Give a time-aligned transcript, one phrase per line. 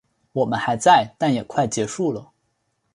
[0.31, 2.31] 我们还在，但也快结束了